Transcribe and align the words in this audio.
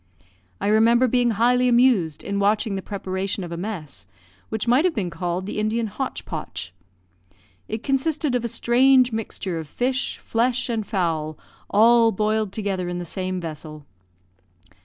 I 0.59 0.65
remember 0.65 1.07
being 1.07 1.29
highly 1.29 1.67
amused 1.67 2.23
in 2.23 2.39
watching 2.39 2.75
the 2.75 2.81
preparation 2.81 3.43
of 3.43 3.51
a 3.51 3.55
mess, 3.55 4.07
which 4.49 4.67
might 4.67 4.83
have 4.83 4.95
been 4.95 5.11
called 5.11 5.45
the 5.45 5.59
Indian 5.59 5.85
hotch 5.85 6.25
potch. 6.25 6.73
It 7.67 7.83
consisted 7.83 8.33
of 8.33 8.43
a 8.43 8.47
strange 8.47 9.11
mixture 9.13 9.59
of 9.59 9.67
fish, 9.67 10.17
flesh, 10.17 10.69
and 10.69 10.87
fowl, 10.87 11.37
all 11.69 12.11
boiled 12.11 12.51
together 12.51 12.89
in 12.89 12.97
the 12.97 13.05
same 13.05 13.39
vessel. 13.39 13.85